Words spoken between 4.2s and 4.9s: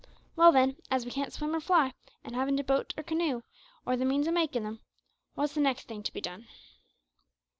o' makin' em,